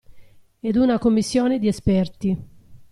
Ed 0.61 0.77
una 0.77 0.97
commissione 0.97 1.59
di 1.59 1.67
esperti. 1.67 2.35